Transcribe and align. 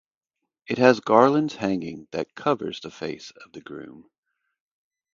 It 0.65 0.79
has 0.79 0.99
garlands 0.99 1.53
hanging 1.57 2.07
that 2.09 2.33
covers 2.33 2.79
the 2.81 2.89
face 2.89 3.29
of 3.45 3.51
the 3.51 3.61
groom. 3.61 4.09